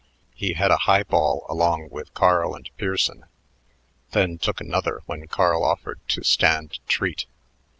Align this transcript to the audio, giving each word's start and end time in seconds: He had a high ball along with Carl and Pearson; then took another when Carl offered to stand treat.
He 0.33 0.53
had 0.53 0.71
a 0.71 0.77
high 0.89 1.03
ball 1.03 1.45
along 1.47 1.89
with 1.91 2.15
Carl 2.15 2.55
and 2.55 2.67
Pearson; 2.75 3.25
then 4.13 4.39
took 4.39 4.59
another 4.59 5.01
when 5.05 5.27
Carl 5.27 5.63
offered 5.63 5.99
to 6.07 6.23
stand 6.23 6.79
treat. 6.87 7.27